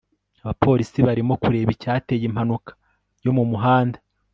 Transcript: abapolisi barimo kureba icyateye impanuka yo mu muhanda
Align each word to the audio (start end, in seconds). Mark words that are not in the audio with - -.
abapolisi 0.43 0.99
barimo 1.07 1.33
kureba 1.43 1.69
icyateye 1.75 2.23
impanuka 2.29 2.71
yo 3.25 3.31
mu 3.37 3.43
muhanda 3.51 3.97